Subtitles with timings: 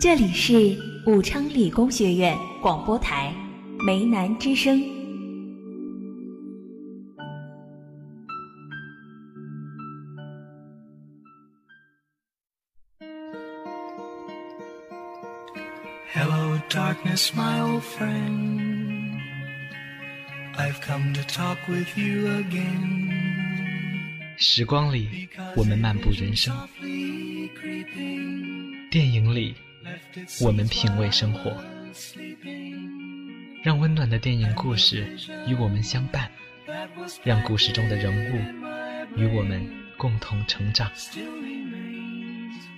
[0.00, 3.34] 这里是武昌理工学院广播台
[3.84, 4.82] 梅南之声。
[16.14, 19.20] Hello, darkness, my old friend.
[20.56, 23.10] I've come to talk with you again.
[24.38, 26.54] 时光里，我们漫步人生；
[28.90, 29.54] 电影里，
[30.40, 31.56] 我们品味生活。
[33.62, 36.30] 让温暖的电影故事与我们相伴，
[37.22, 40.90] 让故事中的人物与我们共同成长。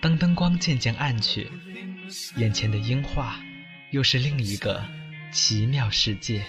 [0.01, 1.49] 当灯光渐渐暗去，
[2.37, 3.39] 眼前的樱花
[3.93, 4.85] 又是另一个
[5.31, 6.43] 奇妙世界。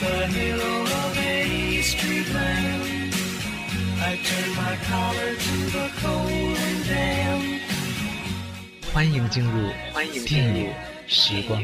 [0.00, 3.14] Neath the halo of a street lamp,
[4.00, 7.62] I turned my collar to the cold and damp.
[8.92, 9.72] 欢迎进入
[10.24, 10.72] 电影
[11.08, 11.60] 时光。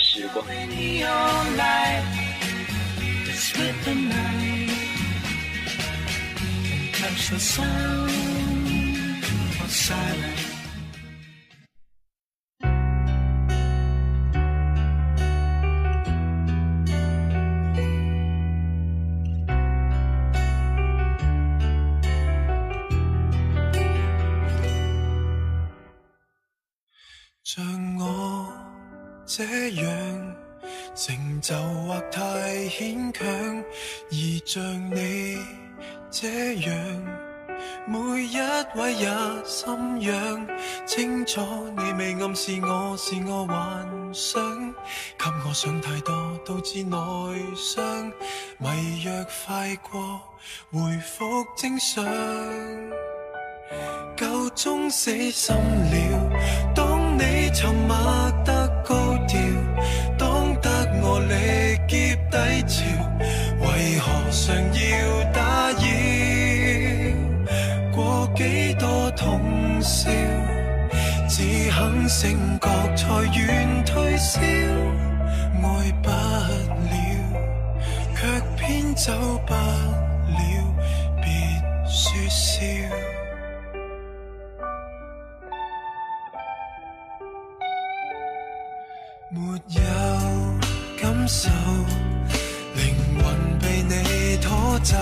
[0.00, 0.46] 时光。
[0.46, 2.04] Neon light
[3.26, 4.70] that split the night
[6.72, 8.10] and touch the sound
[9.60, 10.53] of silence.
[34.10, 35.38] 而像你
[36.10, 36.76] 这样，
[37.86, 38.38] 每一
[38.78, 39.08] 位也
[39.44, 40.46] 心痒。
[40.86, 41.40] 清楚
[41.76, 44.72] 你未暗示我是我幻想，
[45.18, 46.96] 给我想太多导致内
[47.56, 48.12] 伤，
[48.58, 49.12] 迷药
[49.46, 50.20] 快过，
[50.70, 52.04] 回复正常。
[54.16, 56.30] 夠鐘死心了。
[56.74, 57.96] 当你沉默
[72.16, 74.38] 醒覺才願退燒，
[75.64, 76.94] 愛不了，
[78.14, 79.12] 卻偏走
[79.44, 80.38] 不了，
[81.20, 81.26] 別
[81.88, 82.54] 説笑。
[89.28, 89.82] 沒有
[91.02, 91.50] 感受，
[92.76, 94.94] 靈魂被你拖走，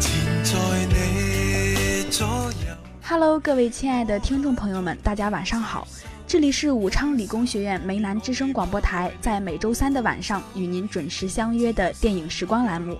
[0.00, 0.58] 纏在
[0.88, 2.74] 你左右。
[3.00, 5.86] Hello，各位親愛的聽眾朋友們，大家晚上好！
[6.32, 12.96] 这里是武昌理工学院梅南之声广播台，在每周三的晚上与您准时相约的电影时光栏目。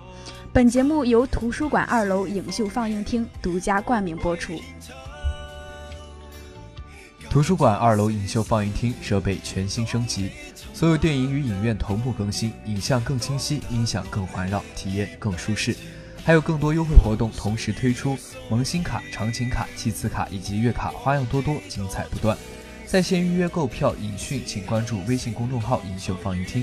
[0.53, 4.60] 本节目由图书馆二楼影秀放映厅独家冠名播出。
[7.31, 10.28] 图书馆二楼影秀放映厅设备全新升级，
[10.75, 15.75] 所有电影与影院同步更新，影像更清晰，音响更环绕，体验更舒适。
[16.22, 18.14] 还有更多优惠活动同时推出，
[18.50, 22.37] 萌新卡、長情卡、季次卡以及月卡花样多多，精彩不断。
[22.92, 26.62] 在线预约购票影讯，请关注微信公众号“影秀放映厅”，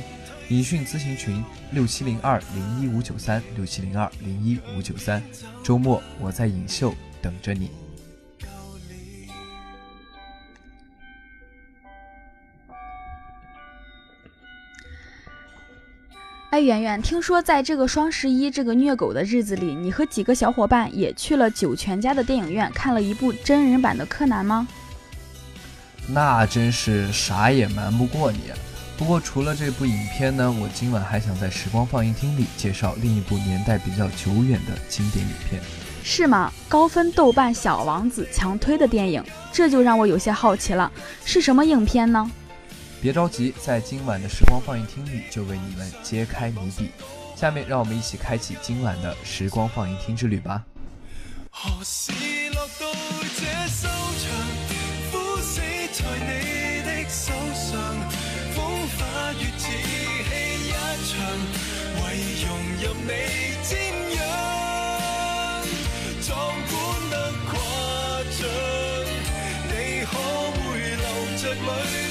[0.49, 5.23] 影讯咨询群六七零二零一五九三六七零二零一五九三。
[5.63, 7.71] 周末我在影秀等着你。
[16.51, 24.67] 哎，圆圆，听说在这个双十一这个虐狗的日子里，你和几个小伙伴也去了九泉家的电影院看了一部真人版的柯南吗？
[26.11, 28.39] 那真是啥也瞒不过你。
[28.97, 35.61] 不过除了这部影片呢，我今晚还想在时光放映厅里介绍另一部年代比较久远的经典影片。
[36.03, 36.51] 是吗？
[36.67, 40.91] 高分豆瓣小王子强推的电影，这就让我有些好奇了，
[41.23, 42.29] 是什么影片呢？
[43.01, 46.89] 别着急，在今晚的时光放映厅里就为你们揭开谜底。
[47.35, 50.63] 下面让我们一起开启今晚的时光放映厅之旅吧。
[51.49, 52.11] 何時
[52.53, 52.91] 落到
[53.37, 53.45] 這
[71.61, 72.08] 留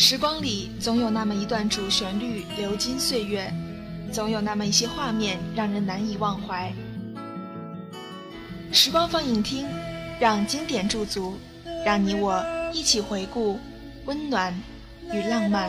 [0.00, 3.52] 时光里总有那么一段主旋律流金岁月，
[4.12, 6.72] 总有那么一些画面让人难以忘怀。
[8.70, 9.66] 时光放映厅，
[10.20, 11.36] 让经典驻足，
[11.84, 13.58] 让你我一起回顾
[14.06, 14.54] 温暖
[15.12, 15.68] 与浪漫。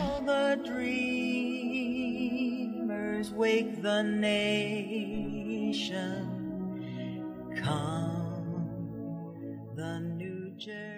[10.56, 10.89] 吃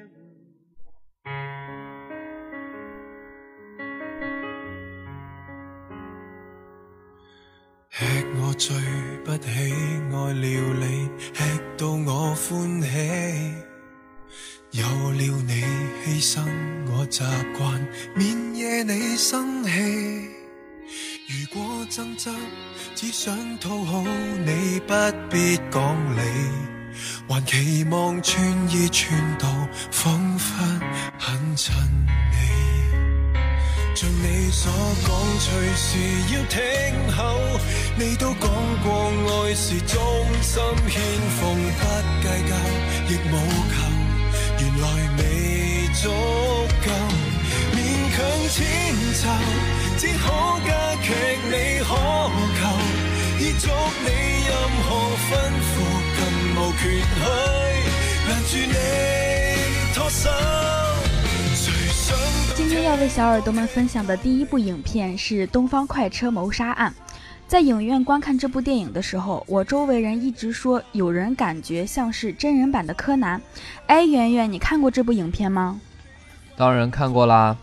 [8.65, 8.77] 最
[9.25, 11.43] 不喜爱料理，吃
[11.77, 13.55] 到我欢喜。
[14.71, 15.65] 有了你
[16.07, 16.45] 牺牲
[16.87, 17.25] 我习
[17.59, 19.71] 惯，免惹你生气。
[21.27, 22.31] 如果争执，
[22.95, 24.05] 只想讨好
[24.47, 24.95] 你，不
[25.29, 26.21] 必讲理，
[27.29, 29.49] 还期望穿衣穿到
[29.91, 30.63] 仿佛
[31.19, 31.75] 很衬
[32.31, 32.72] 你。
[34.03, 34.69] 像你所
[35.07, 35.87] 讲，随时
[36.35, 36.59] 要听
[37.17, 37.39] 候。
[37.95, 38.51] 你都讲
[38.83, 38.91] 过
[39.47, 39.97] 爱是忠
[40.43, 41.01] 心献
[41.39, 41.83] 奉，不
[42.21, 42.53] 计较
[43.07, 43.35] 亦无
[43.71, 43.75] 求。
[44.59, 44.85] 原来
[45.19, 45.21] 未
[45.95, 46.11] 足
[46.83, 46.91] 够，
[47.77, 47.79] 勉
[48.11, 48.19] 强
[48.51, 48.59] 迁
[49.23, 49.25] 就，
[49.97, 50.27] 只可
[50.67, 50.71] 加
[51.01, 51.07] 剧
[51.45, 51.55] 你
[51.85, 51.95] 渴
[52.59, 52.61] 求。
[53.39, 53.69] 依足
[54.03, 54.09] 你
[54.49, 54.51] 任
[54.83, 54.91] 何
[55.31, 55.31] 吩
[55.71, 55.73] 咐，
[56.19, 56.21] 更
[56.57, 56.83] 无权
[57.15, 57.23] 去
[58.29, 60.62] 拦住你拖手。
[62.73, 66.91] 今天要为小耳朵们分享的第一部影片是《东方快车谋杀案》。
[67.47, 73.39] 在影院观看这部电影的时候，我周围人一直说有人感觉像是真人版的柯南。
[73.89, 75.79] 哎，圆圆，你看过这部影片吗？
[76.57, 77.55] 当然看过啦。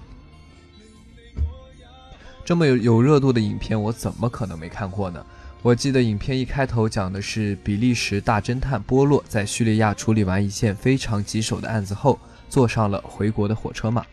[2.45, 5.25] 这么有有热度的影片，我怎么可能没看过呢？
[5.63, 12.19] 我记得影片一开头讲的是比利时大侦探波洛在叙利亚处理完一件非常棘手的案子后。
[12.47, 14.03] 坐上了回国的火车嘛？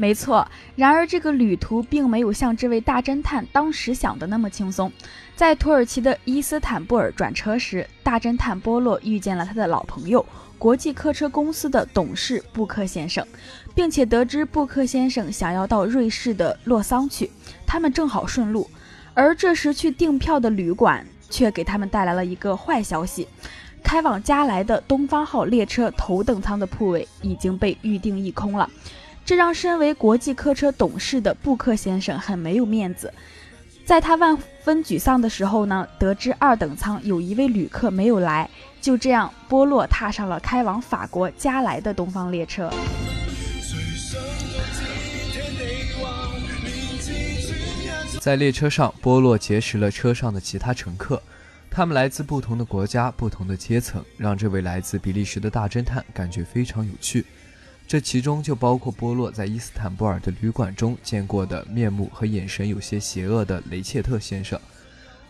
[0.00, 0.46] 没错。
[0.76, 4.90] 然而，这个旅途并没有像这位大侦探当时想的那么轻松。
[5.34, 10.24] 在土耳其的伊斯坦布尔转车时，大侦探波洛遇见了他的老朋友
[10.56, 13.26] 国际客车公司的董事布克先生，
[13.74, 17.28] 并且得知布克先生想要到瑞士的洛桑去，
[17.66, 18.70] 他们正好顺路。
[19.14, 23.26] 而这时去订票的旅馆却给他们带来了一个坏消息。
[23.82, 28.68] 开往加莱的东方号列车头等舱的铺位已经被预定一空了，
[29.28, 33.12] 这让身为国际客车董事的布克先生很没有面子。
[33.84, 34.34] 在他万
[34.64, 38.48] 分沮丧的时候呢，得知二等舱有一位旅客没有来，
[38.80, 42.72] 就这样波洛踏上了开往法国加莱的东方列车。
[48.18, 51.22] 在列车上，波洛结识了车上的其他乘客。
[51.70, 57.26] 他们来自不同的国家、不同的阶层，让这位来自比利时的大侦探感觉非常有趣。
[57.88, 64.60] 这其中就包括波洛在伊斯坦布尔的旅馆中见过的面目和眼神有些邪恶的雷切特先生。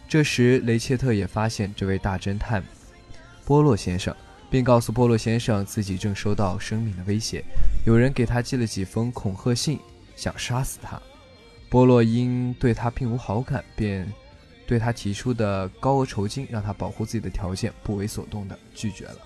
[0.08, 2.64] 这时，雷切特也发现这位大侦探
[3.44, 4.12] 波洛先生，
[4.50, 7.44] 并告诉波洛先生自己正受到生命的威胁，
[7.87, 9.78] 有人给他寄了几封恐吓信，
[10.16, 11.00] 想杀死他。
[11.68, 14.12] 波洛因对他并无好感，便。
[14.66, 19.16] 对他提出的高额酬金，让他保护自己的条件，不为所动的拒绝了。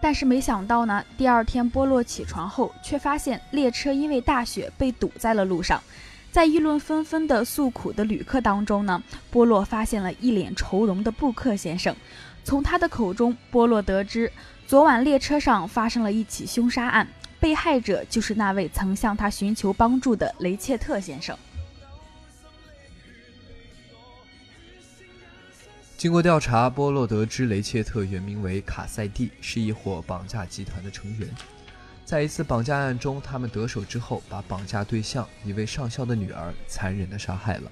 [0.00, 5.82] 但是没想到呢，第二天波洛起床后，却发现列车因为大雪被堵在了路上。
[6.32, 11.94] 在议论纷纷的诉苦的旅客当中呢，波洛发现了一脸愁容的布克先生。
[12.44, 14.32] 从他的口中，波洛得知
[14.66, 17.06] 昨晚列车上发生了一起凶杀案，
[17.38, 21.36] 被害者就是那位曾向他寻求帮助的雷切特先生。
[26.00, 31.28] 经过调查，波洛得知雷切特原名为卡塞蒂，是一伙绑架集团的成员。
[32.06, 37.70] 在一次绑架案中，他们得手之后，把绑架对象一位上校的女儿残忍地杀害了。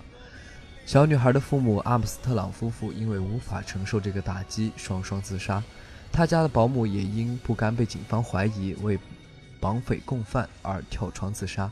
[0.85, 5.65] 小女孩的父母阿姆斯特朗夫妇因为无法承受这个打击，双双自杀。
[6.13, 8.99] 他家的保姆也因不甘被警方怀疑为
[9.59, 11.71] 绑匪共犯而跳窗自杀。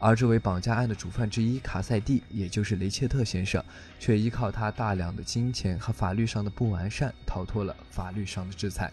[0.00, 3.62] 而这位绑架案的主犯之一卡塞蒂，也就是雷切特先生，
[3.98, 8.92] 却依靠他大量的金钱和法律上的不完善，逃脱了法律上的制裁。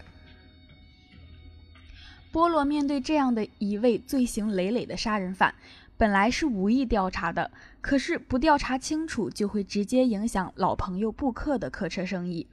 [2.32, 5.54] 波罗面对这样的一位罪行累累的杀人犯，
[5.96, 12.46] 本来是无意调查的，可是不调查清楚，就会直接影响老朋友布克的客车生意。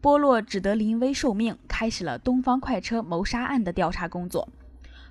[0.00, 4.48] 波洛只得临危受命，开始了东方快车谋杀案的调查工作。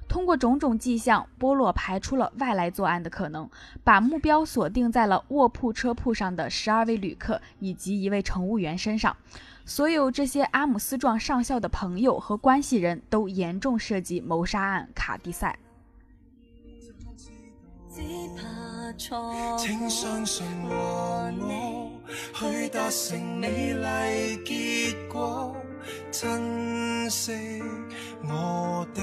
[0.10, 3.50] 通过种种迹象，波洛排除了外来作案的可能，
[3.84, 9.16] 把目标锁定在了卧铺车铺上的十二位旅客以及一位乘务员身上。
[9.66, 14.90] 所有这些阿姆斯壮上校的朋友和关系人都严重涉及谋杀案。
[14.96, 15.56] 卡蒂塞
[19.58, 25.56] 请相信和我去达成美丽结果，
[26.12, 27.62] 珍惜
[28.24, 29.02] 我的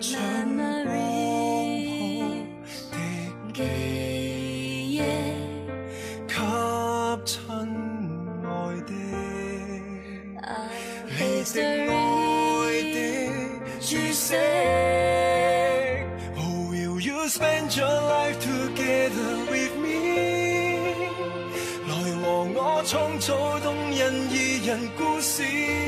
[0.00, 0.90] 相好的
[2.92, 2.96] 记
[3.48, 3.62] 忆，给
[7.24, 7.40] 亲
[8.44, 8.92] 爱的
[11.18, 11.20] 你
[11.54, 12.96] 的爱的
[13.80, 14.36] 注释。
[16.36, 19.88] Oh, will you spend your life together with me？
[21.88, 21.90] 来
[22.22, 24.34] 和我创造动人二
[24.66, 25.79] 人故事。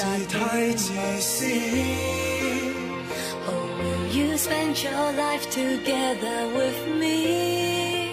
[0.00, 1.44] 是太自私。
[3.46, 8.10] Oh, will you spend your life together with me？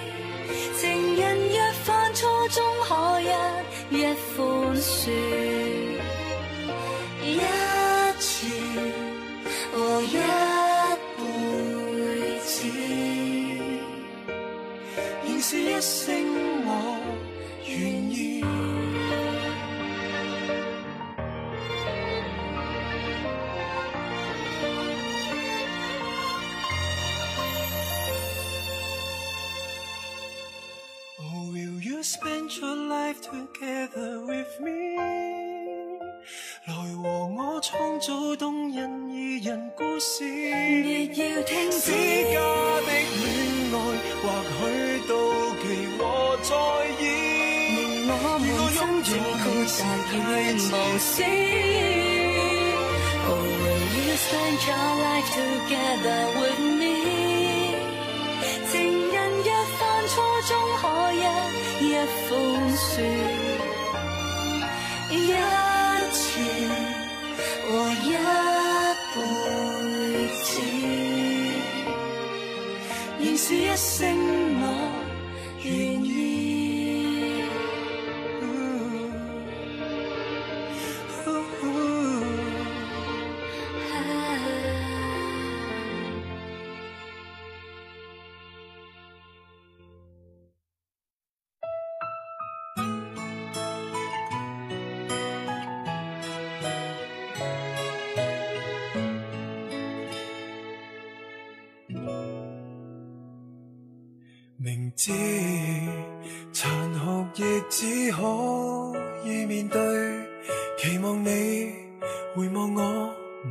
[0.80, 3.24] 情人若犯错，终可一
[3.98, 5.47] 一宽恕。
[50.99, 52.73] see?
[53.31, 56.78] Or will you spend your life together with me?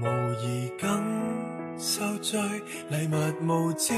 [0.07, 0.89] 無疑更
[1.77, 2.39] 受罪。
[2.89, 3.93] 禮物無知，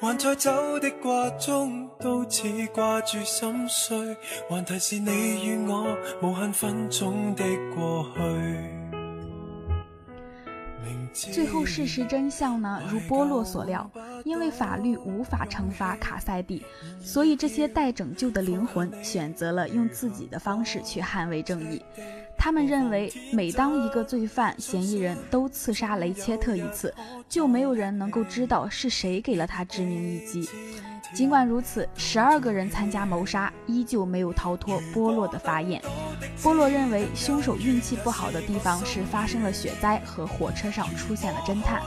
[0.00, 4.16] 還在走的掛中，都似掛住心碎，
[4.48, 8.20] 還提示你與我無限分鐘的過去。
[11.12, 13.90] 最后事实真相呢，如波洛所料，
[14.24, 16.64] 因为法律无法惩罚卡塞蒂，
[17.02, 21.82] 所以这些待拯救的灵魂选择了用自己的方式去捍卫正义。
[22.42, 26.92] 他们认为，每当一个罪犯、嫌疑人都刺杀雷切特一次，
[27.28, 30.48] 就没有人能够知道是谁给了他致命一击。
[31.12, 35.82] 尽管如此，十二个人参加谋杀，依旧没有逃脱波洛的法眼。
[36.42, 41.82] 波洛认为，凶手运气不好的地方是发生了雪灾和火车上出现了侦探。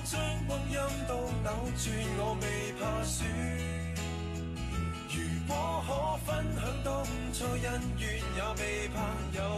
[5.10, 5.92] 如果可
[6.26, 7.58] 分享當初恩
[7.98, 8.04] 怨，
[8.36, 8.96] 也未怕
[9.34, 9.53] 又一次失戀。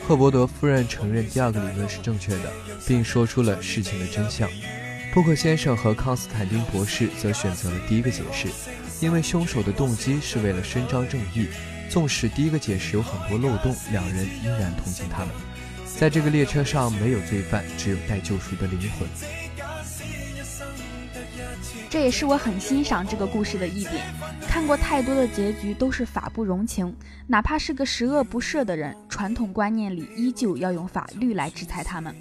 [0.00, 2.52] 赫伯德夫人承认第二个理论是正确的，
[2.86, 4.48] 并说出了事情的真相。
[5.12, 8.48] 布克先生和康斯坦丁博士则选择了第一个解释，
[9.00, 11.48] 因为凶手的动机是为了伸张正义。
[11.88, 15.28] 纵使第一个解释有很多漏洞，两人依然同情他们。
[15.96, 19.08] 在这个列车上没有罪犯，只有待救赎的灵魂。
[21.88, 24.02] 这也是我很欣赏这个故事的一点。
[24.54, 26.94] 看过太多的结局都是法不容情，
[27.26, 32.14] 哪怕是个十恶不赦的人，传统观念里依旧要用法律来制裁他们。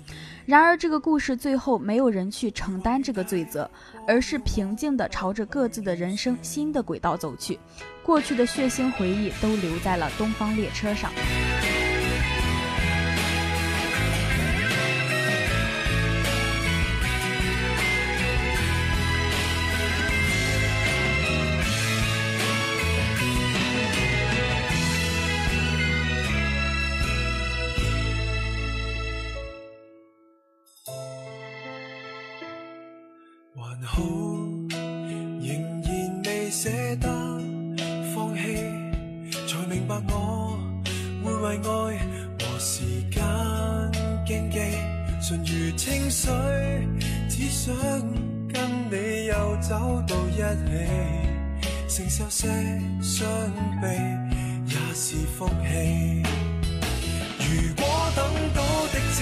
[0.43, 3.69] 然而，这个故事最后没有人去承担这个罪责，
[4.07, 7.59] 而是平静地朝着各自的人生新的轨道走去。
[8.01, 11.11] 过去的血腥回忆都留在了东方列车上。
[33.85, 34.01] 好，
[34.71, 37.07] 仍然未捨得
[38.15, 38.57] 放棄，
[39.47, 40.57] 才明白我
[41.23, 41.99] 会为爱
[42.39, 43.21] 和时间
[44.25, 44.59] 竞技，
[45.21, 46.31] 纯如清水，
[47.29, 47.75] 只想
[48.51, 48.57] 跟
[48.89, 50.87] 你又走到一起，
[51.89, 52.47] 承受些
[53.01, 53.27] 伤
[53.81, 53.99] 悲
[54.65, 56.23] 也是福气。
[57.37, 57.85] 如果
[58.15, 58.23] 等
[58.55, 59.17] 到的只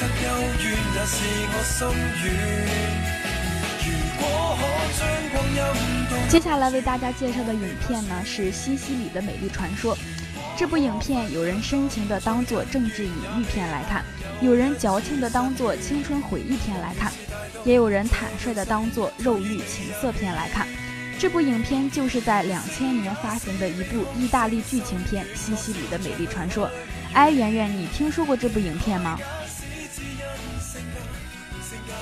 [0.00, 0.26] 得幽
[0.58, 0.64] 怨，
[0.94, 1.14] 也是
[1.52, 1.78] 我心
[2.24, 3.19] 愿。
[6.28, 9.96] 接下来为大家介绍的影片呢是《西西里的美丽传说》。
[10.56, 14.04] 这部影片有人深情的当做政治隐喻片来看，
[14.40, 17.12] 有人矫情的当做青春回忆片来看，
[17.64, 20.68] 也有人坦率的当做肉欲情色片来看。
[21.18, 26.66] 这部影片就是在两千年发行的一部意大利剧情片《西西里的美丽传说》。
[27.12, 29.18] 哎，圆圆，你听说过这部影片吗？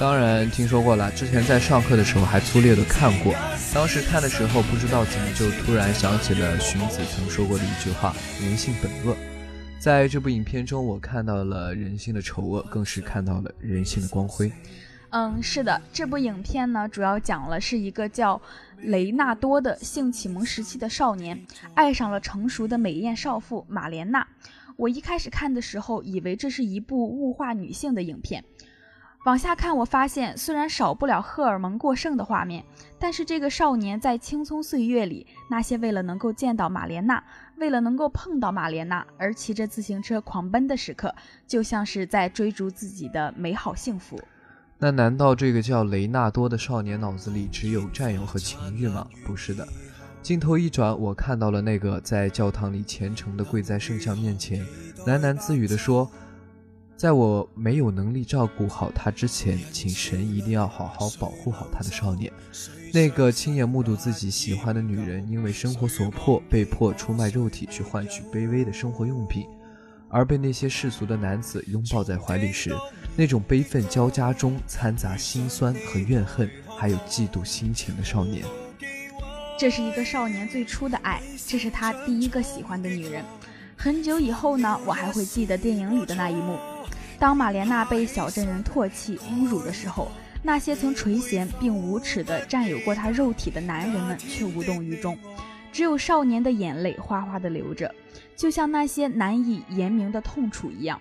[0.00, 3.34] 当然听说过了，之前在上课的时候还粗略的看过。
[3.74, 9.16] 当时看的时候，不知道怎么就突然想起了荀子曾说过的一句话：“人性本恶。”
[9.80, 14.52] 在这部影片中，我看到了人性的丑恶，更是看到了人性的光辉。
[15.10, 18.40] 嗯，是的，这部影片呢，主要讲了是一个叫
[18.82, 24.24] 雷纳多的性启蒙时期的少年，爱上了成熟的美艳少妇玛莲娜。
[24.76, 28.44] 我一开始看的时候，以为这是一部物化女性的影片。
[29.28, 32.64] 往下看，我发现虽然少不了荷尔蒙过剩的画面，
[32.98, 37.22] 但是这个少年在青葱岁月里，那些为了能够见到玛莲娜，
[37.56, 41.14] 为了能够碰到玛莲娜而骑着自行车狂奔的时刻，
[41.46, 44.18] 就像是在追逐自己的美好幸福。
[44.78, 49.06] 那难道这个叫雷纳多的少年脑子里只有占有和情欲吗？
[49.26, 49.68] 不是的。
[50.22, 54.64] 镜头一转，我看到了那个在教堂里虔诚地跪在圣像面前，
[55.06, 56.10] 喃喃自语地说。
[56.98, 62.32] 在我没有能力照顾好他之前，请神一定要好好保护好他的少年。
[62.92, 69.46] 那个亲眼目睹自己喜欢的女人因为生活所迫，被迫出卖肉体去换取卑微的生活用品，
[70.08, 72.74] 而被那些世俗的男子拥抱在怀里时，
[73.14, 78.44] 那种悲愤交加中掺杂心酸和怨恨，还有嫉妒心情的少年。
[79.56, 83.24] 这是一个少年最初的爱，这是他第一个喜欢的女人。
[83.76, 86.58] 很久以后呢，我还会记得电影里的那一幕。
[87.18, 90.08] 当玛莲娜被小镇人唾弃、侮辱的时候，
[90.42, 95.18] 那些曾垂涎并无耻地占有过她肉体的男人们却无动于衷，
[95.72, 97.92] 只有少年的眼泪哗哗地流着，
[98.36, 101.00] 就像那些难以言明的痛楚一样。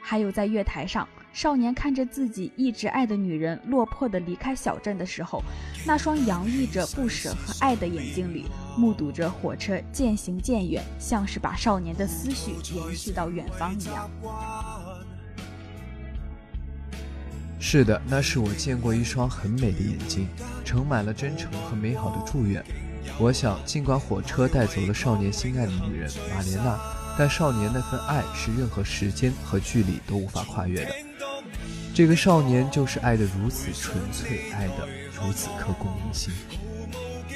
[0.00, 5.42] 还有在月台上，少年看着自己一直爱的女人落魄地离开小镇的时候，
[5.84, 8.46] 那双洋溢着不舍和爱的眼睛里，
[8.78, 14.10] 目睹着火车渐行渐远，像是把少年的思绪延续到远方一样。
[17.60, 20.28] 是的，那是我见过一双很美的眼睛，
[20.64, 22.64] 盛满了真诚和美好的祝愿。
[23.18, 26.78] 我想，尽管火车带走了少年心爱的女人玛莲娜，
[27.18, 30.94] 但少年那份爱是任何时间和距离都无法跨越的。
[31.92, 34.86] 这个少年就是爱得如此纯粹，爱得
[35.20, 36.32] 如此刻骨铭心。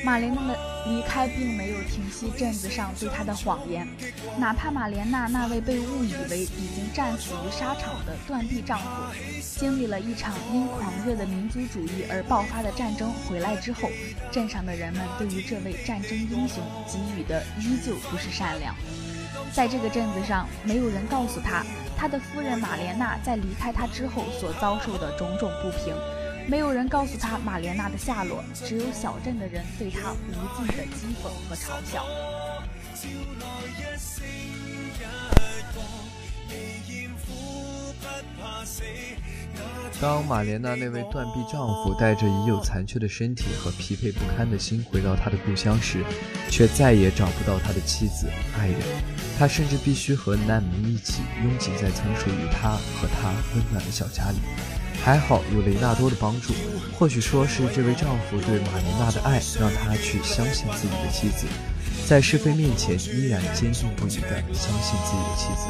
[0.05, 3.87] 玛莲娜的离开并没有停息镇子上对她的谎言，
[4.37, 8.87] 哪怕玛莲娜那位被误以为已经战死于沙场的断臂丈夫，
[9.39, 13.89] 经历了一场因狂热的民族主义而爆发的战争回来之后，
[14.33, 18.75] 镇上的人们对于这位战争英雄给予的依旧不是善良。
[19.53, 21.65] 在这个镇子上，没有人告诉他，
[21.97, 25.95] 他的夫人玛莲娜在离开他之后所遭受的种种不平。
[26.49, 32.05] 没有人告诉他玛莲娜的下落，只有小镇的人对他无尽的讥讽和嘲笑。
[40.01, 46.05] 当玛莲娜那位断臂丈夫带着已有残缺的身体和疲惫不堪的心回到他的故乡时，
[46.51, 48.29] 却再也找不到他的妻子、
[48.59, 48.81] 爱人，
[49.39, 54.39] 他甚至必须和难民一起拥挤在曾属于他和他温暖的小家里。
[55.05, 56.55] 还好有雷纳多的帮助，
[56.97, 61.45] 或许说是这位丈夫对玛莲娜的爱，让他去相信自己的妻子，
[62.07, 65.67] 在是非面前依然坚定不移地相信自己的妻子。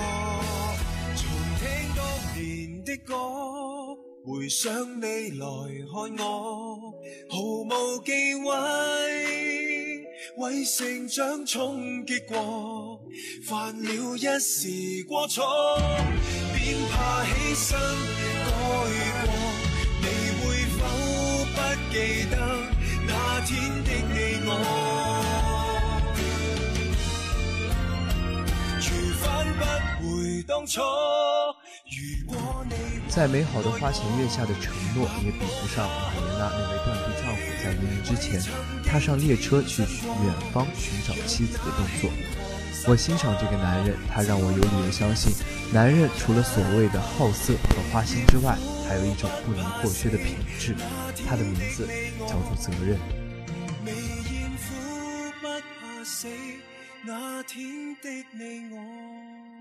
[4.25, 5.47] 回想你来
[5.91, 6.95] 看我，
[7.29, 7.67] 毫无
[8.05, 8.53] 忌讳，
[10.37, 13.01] 为成长冲击过，
[13.49, 14.69] 犯了一时
[15.09, 15.45] 过错，
[16.55, 17.77] 便怕起身
[22.03, 22.37] 记得
[23.07, 24.51] 那天的你我？
[28.81, 28.85] 如
[29.21, 29.63] 返不
[30.03, 30.81] 回当初。
[33.09, 38.43] 再美好的花前月下的承诺，也比不上玛莲娜那位断臂丈夫在黎明之前
[38.85, 42.11] 踏上列车去远方寻找妻子的动作。
[42.89, 45.33] 我欣赏这个男人，他让我有理由相信，
[45.73, 48.59] 男人除了所谓的好色和花心之外，
[48.93, 50.77] 还有一种不能或缺的品质，
[51.27, 51.89] 它的名字
[52.29, 52.99] 叫做责任。
[57.03, 59.52] 那天的你我。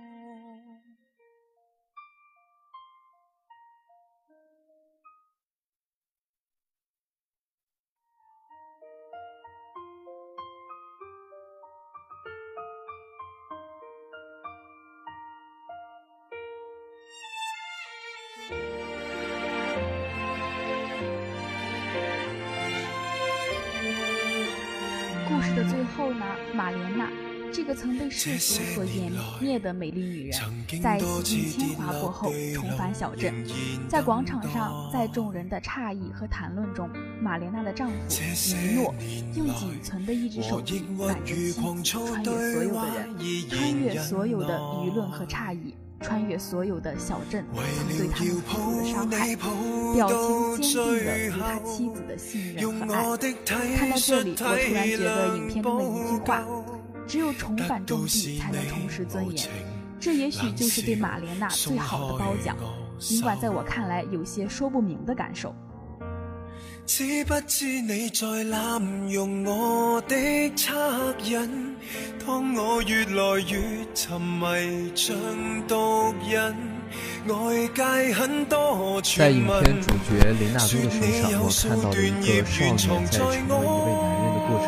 [26.51, 27.09] 后呢，马莲娜
[27.53, 29.11] 这个曾被世俗所湮
[29.41, 33.33] 灭的美丽女人，在洗尽铅华过后重返小镇，
[33.89, 36.89] 在广场上，在众人的诧异和谈论中，
[37.21, 37.95] 玛莲娜的丈夫
[38.55, 38.93] 尼诺
[39.35, 45.70] 用仅存的一只手臂挽着妻子，穿越所有的人，穿越所有的舆论和诧异。
[46.01, 49.35] 穿越所有的小镇曾对他们付出的伤害，
[49.95, 53.01] 表情坚定的对他妻子的信任和爱。
[53.77, 56.43] 看到这里，我突然觉得影片中的一句话
[57.07, 59.47] ：“只有重返种地，才能重拾尊严。”
[59.99, 62.57] 这也许就是对玛莲娜最好的褒奖。
[62.97, 65.55] 尽管在我看来有些说不明的感受。
[66.93, 70.15] 知不知你在滥用我的
[70.57, 70.73] 恻
[71.23, 71.73] 隐？
[72.27, 73.61] 当我越来越
[73.95, 75.15] 沉迷像
[75.69, 76.35] 毒瘾，
[77.29, 82.75] 外界很多在影传闻片主角雷纳多的身上，我看到了一个少年
[83.07, 84.67] 在成为一位男人的过程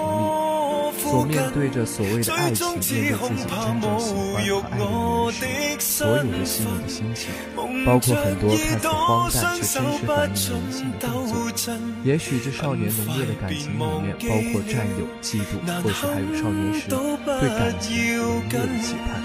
[1.13, 3.45] 所面对着所谓的爱情，面对自己真正喜欢和
[4.35, 5.37] 爱的女人时，
[5.79, 7.29] 所有的细腻的心情，
[7.85, 11.33] 包括很多看似荒诞却真实反映人性的动作。
[12.03, 19.21] 也许这少年浓烈的感情里面，包括占有、嫉妒，或许还有少年时对感情浓烈的期盼。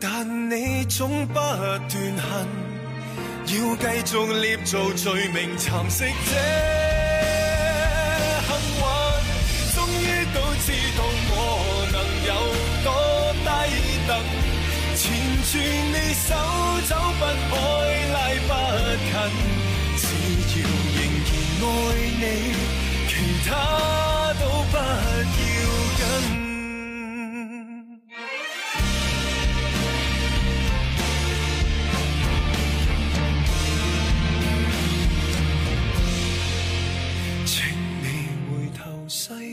[0.00, 1.46] 但你总不断
[1.88, 2.44] 恨，
[3.46, 6.34] 要继续捏造罪名蚕食这
[8.48, 8.82] 幸运。
[9.76, 10.66] 终于都知
[10.98, 11.38] 道我
[11.92, 11.96] 能
[12.26, 12.30] 有
[12.82, 12.90] 多
[13.46, 13.48] 低
[14.08, 14.10] 等。
[14.96, 15.06] 缠
[15.46, 15.52] 住
[15.92, 16.28] 你手
[16.88, 17.22] 走不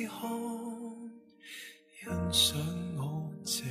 [0.08, 0.18] 看，
[1.92, 2.56] 欣賞
[2.96, 3.64] 我這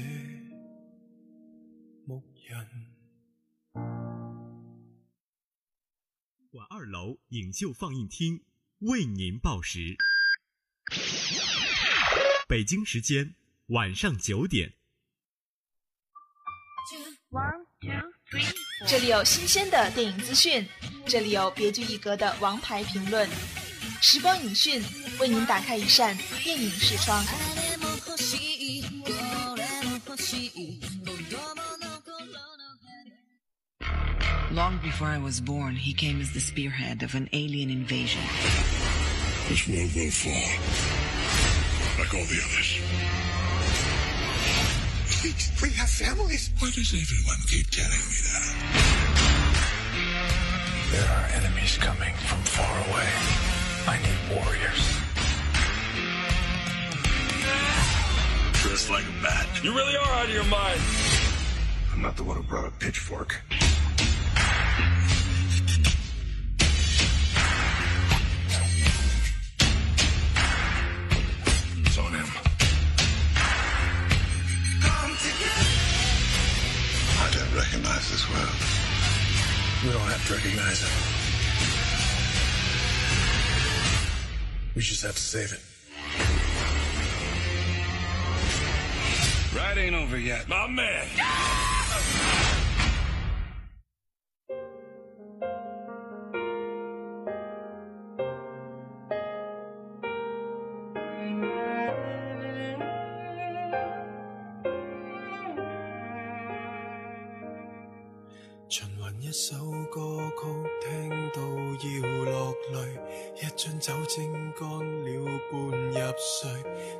[2.05, 2.66] 牧人。
[6.51, 8.44] 馆二楼影秀放映厅
[8.81, 9.96] 为您报时，
[12.46, 13.35] 北京时间
[13.68, 14.75] 晚上九点。
[18.87, 20.66] 这里有新鲜的电影资讯，
[21.07, 23.29] 这里有别具一格的王牌评论。
[24.06, 24.84] 时光影讯
[25.20, 27.26] 为您打开一扇电影视窗。
[34.52, 38.22] Long before I was born, he came as the spearhead of an alien invasion.
[39.48, 40.32] This world will fall.
[40.34, 42.80] A like all the others.
[45.62, 46.50] We have families.
[46.60, 48.46] Why does everyone keep telling me that?
[50.92, 53.55] There are enemies coming from far away.
[53.88, 54.83] I need warriors.
[58.62, 59.46] Dressed like a bat.
[59.62, 60.81] You really are out of your mind.
[61.92, 63.40] I'm not the one who brought a pitchfork.
[71.85, 72.27] It's on him.
[77.18, 78.51] I don't recognize this world.
[79.85, 81.16] We don't have to recognize it.
[84.77, 85.61] We just have to save it.
[89.57, 90.47] Ride ain't over yet.
[90.51, 91.09] My man.
[108.69, 109.57] 循环一首
[109.91, 110.47] 歌曲，
[110.83, 113.01] 听到要落泪，
[113.41, 116.51] 一樽酒精乾了半入睡，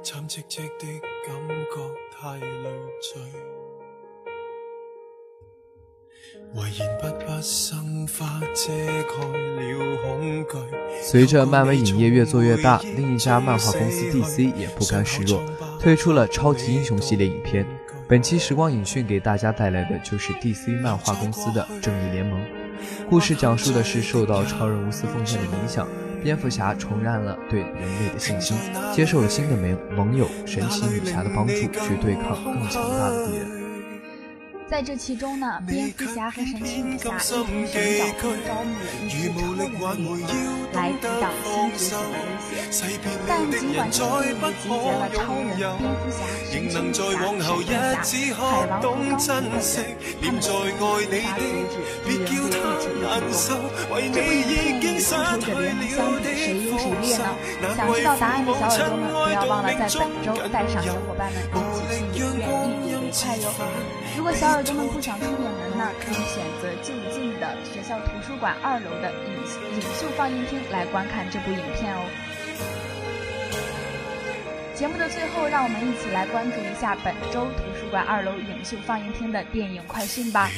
[0.03, 1.77] 慘戚戚的感覺
[2.11, 2.71] 太累
[3.03, 3.21] 贅。
[6.55, 10.67] 遺言不不生花遮蓋了恐懼。
[11.03, 15.43] 随着漫威影业越做越大，另一家漫画公司 DC 也不甘示弱，
[15.79, 17.67] 推出了超级英雄系列影片。
[18.09, 22.41] 本期时光影讯给大家带来的就是 DC 漫画公司的《正义联盟》。
[23.11, 25.89] 故事讲述的是受到超人无私奉献的影响，
[26.23, 28.57] 蝙蝠侠重燃了对人类的信心，
[28.95, 33.56] 接受了新的盟盟友神奇女侠的帮助，去对抗更强大的敌人。
[34.69, 42.83] 在这其中呢，蝙蝠侠和神奇女侠一同寻找并招募了一支超人的联盟，来抵挡新觉醒的威胁。
[43.29, 49.55] 但尽管这个队伍集结了超人、蝙蝠侠、神奇女侠、闪电侠、海王和钢铁等人，
[50.21, 51.07] 他们却无法阻
[51.71, 53.07] 止敌人对地球的进攻。
[53.97, 57.23] 这部影片与复仇者联盟相比，谁优谁劣呢？
[57.77, 62.45] 想知道答案的小耳朵们，不要忘了在本周带上小伙伴们一起去影院
[62.85, 63.51] 一快哟！
[64.17, 69.35] 如果小耳朵们不想出远门呢，可以选择就近的学校图书馆二楼的影
[69.77, 72.01] 影秀放映厅来观看这部影片哦。
[74.75, 80.51] 节目的最后，让我们一起来关注一下本周图书馆二楼影秀放映厅的电影快讯吧。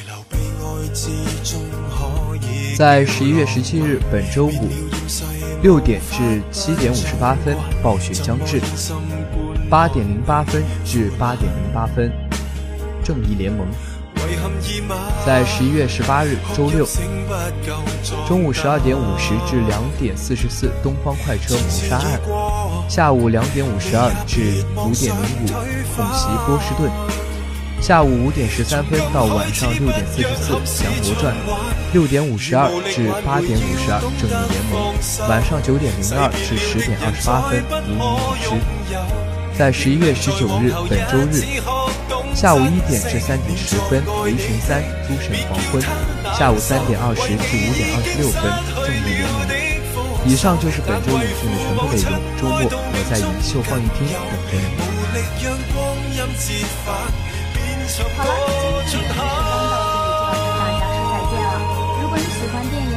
[2.77, 4.69] 在十一月十七日，本周五
[5.61, 8.59] 六点至七点五十八分，《暴雪将至》；
[9.69, 12.09] 八点零八分至八点零八分，
[13.09, 13.65] 《正义联盟》。
[15.25, 16.85] 在十一月十八日周六
[18.27, 22.19] 中午十二点五十至两点四十四，《东方快车谋杀案》；
[22.87, 25.47] 下午两点五十二至五点零五，
[25.95, 26.87] 《恐袭波士顿》；
[27.81, 31.33] 下午五点十三分到晚上六点四十四，《降魔传》；
[31.91, 34.93] 六点五十二至八点五十二，《正义联盟》；
[35.27, 38.49] 晚上九点零二至十点二十八分，《黎明舞狮》。
[39.57, 41.43] 在十一月十九日本周日。
[42.39, 45.81] 下午一点至三点十分，《雷神三：诸神黄昏》；
[46.39, 48.39] 下午三点二十至五点二十六分，
[48.79, 49.43] 《正义联盟》。
[50.23, 52.15] 以上就是本周影讯的全部内容。
[52.39, 54.71] 周末我在银秀放映厅等着你。
[54.79, 54.87] 好
[56.87, 57.11] 了，
[57.51, 61.59] 今天的时光到这里就要跟大家说再见了。
[61.99, 62.88] 如果你喜欢电影，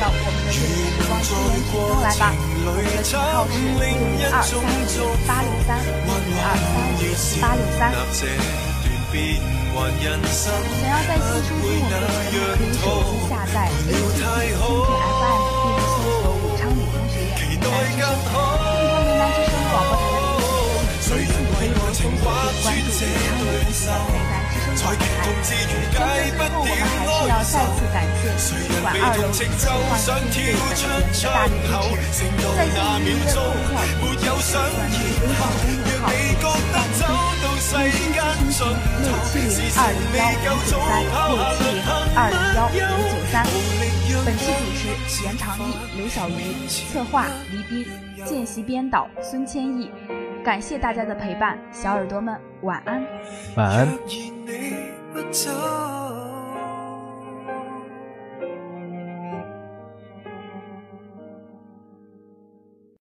[0.00, 2.30] 到我们的热血时光资源群中来吧。
[2.64, 3.98] 我们的群号是六零
[4.30, 4.70] 二三五
[5.26, 7.02] 八六三六零二三五
[7.40, 7.90] 八六三。
[10.78, 17.66] 想要在线收听我们的节目，可以手机下载 APP 蜻蜓 FM，并搜索武昌理工学院梅
[17.98, 18.38] 南之声。
[18.38, 24.46] 更多梅南之声广播台的内容，请微信、微博搜索并关注武昌理工学院梅南
[24.78, 25.42] 之声广播台。
[25.42, 31.26] 节目的最后，我们还是要再次感谢图书馆二楼影秀放映厅对本节
[32.08, 33.50] 目的大力支持。
[33.58, 34.38] 在线预
[34.78, 35.26] 约
[36.38, 37.02] 购票，请关注
[37.58, 40.06] 微信公众号“影秀放映厅”，微信咨询六七零二零
[40.44, 41.82] 幺五九三六七零
[42.14, 43.42] 二零幺五九三。
[44.24, 45.62] 本期主持袁长义、
[45.96, 46.32] 刘小鱼，
[46.68, 47.86] 策划黎斌，
[48.26, 49.90] 见习编导孙千亿。
[50.44, 53.02] 感谢大家的陪伴，小耳朵们晚安。
[53.56, 53.88] 晚安。